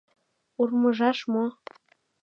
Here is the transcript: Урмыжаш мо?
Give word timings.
Урмыжаш 0.59 1.19
мо? 1.33 1.45